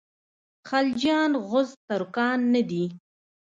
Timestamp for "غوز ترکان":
1.47-2.39